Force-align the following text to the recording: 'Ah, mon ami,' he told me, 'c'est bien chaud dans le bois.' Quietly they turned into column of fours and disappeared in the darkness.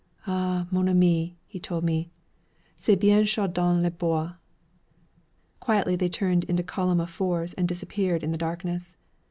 'Ah, 0.25 0.65
mon 0.71 0.87
ami,' 0.89 1.37
he 1.45 1.59
told 1.59 1.83
me, 1.83 2.09
'c'est 2.75 2.95
bien 2.99 3.23
chaud 3.23 3.45
dans 3.53 3.79
le 3.83 3.91
bois.' 3.91 4.33
Quietly 5.59 5.95
they 5.95 6.09
turned 6.09 6.43
into 6.45 6.63
column 6.63 6.99
of 6.99 7.11
fours 7.11 7.53
and 7.53 7.67
disappeared 7.67 8.23
in 8.23 8.31
the 8.31 8.35
darkness. 8.39 8.97